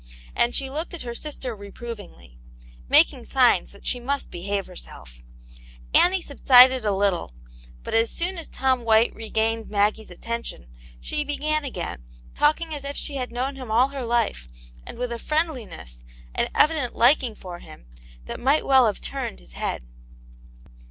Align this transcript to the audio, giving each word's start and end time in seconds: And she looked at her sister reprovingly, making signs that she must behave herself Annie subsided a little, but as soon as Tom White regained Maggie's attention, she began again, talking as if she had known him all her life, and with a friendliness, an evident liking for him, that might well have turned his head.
And 0.35 0.55
she 0.55 0.67
looked 0.67 0.95
at 0.95 1.03
her 1.03 1.13
sister 1.13 1.53
reprovingly, 1.55 2.39
making 2.89 3.23
signs 3.25 3.71
that 3.71 3.85
she 3.85 3.99
must 3.99 4.31
behave 4.31 4.65
herself 4.65 5.21
Annie 5.93 6.23
subsided 6.23 6.83
a 6.83 6.91
little, 6.91 7.35
but 7.83 7.93
as 7.93 8.09
soon 8.09 8.39
as 8.39 8.47
Tom 8.47 8.83
White 8.83 9.13
regained 9.13 9.69
Maggie's 9.69 10.09
attention, 10.09 10.65
she 10.99 11.23
began 11.23 11.63
again, 11.63 12.03
talking 12.33 12.73
as 12.73 12.83
if 12.83 12.97
she 12.97 13.17
had 13.17 13.31
known 13.31 13.57
him 13.57 13.69
all 13.69 13.89
her 13.89 14.03
life, 14.03 14.47
and 14.87 14.97
with 14.97 15.11
a 15.11 15.19
friendliness, 15.19 16.03
an 16.33 16.49
evident 16.55 16.95
liking 16.95 17.35
for 17.35 17.59
him, 17.59 17.85
that 18.25 18.39
might 18.39 18.65
well 18.65 18.87
have 18.87 19.01
turned 19.01 19.37
his 19.39 19.53
head. 19.53 19.85